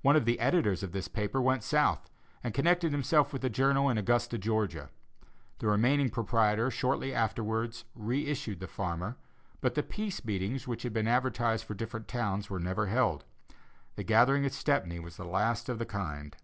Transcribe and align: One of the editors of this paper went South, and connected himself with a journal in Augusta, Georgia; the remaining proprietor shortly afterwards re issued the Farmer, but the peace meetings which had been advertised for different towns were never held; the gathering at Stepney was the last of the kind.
One 0.00 0.16
of 0.16 0.24
the 0.24 0.40
editors 0.40 0.82
of 0.82 0.92
this 0.92 1.08
paper 1.08 1.38
went 1.38 1.62
South, 1.62 2.08
and 2.42 2.54
connected 2.54 2.90
himself 2.90 3.34
with 3.34 3.44
a 3.44 3.50
journal 3.50 3.90
in 3.90 3.98
Augusta, 3.98 4.38
Georgia; 4.38 4.88
the 5.58 5.66
remaining 5.66 6.08
proprietor 6.08 6.70
shortly 6.70 7.12
afterwards 7.12 7.84
re 7.94 8.24
issued 8.28 8.60
the 8.60 8.66
Farmer, 8.66 9.18
but 9.60 9.74
the 9.74 9.82
peace 9.82 10.24
meetings 10.24 10.66
which 10.66 10.84
had 10.84 10.94
been 10.94 11.06
advertised 11.06 11.66
for 11.66 11.74
different 11.74 12.08
towns 12.08 12.48
were 12.48 12.60
never 12.60 12.86
held; 12.86 13.26
the 13.94 14.04
gathering 14.04 14.46
at 14.46 14.52
Stepney 14.54 14.98
was 14.98 15.18
the 15.18 15.26
last 15.26 15.68
of 15.68 15.78
the 15.78 15.84
kind. 15.84 16.34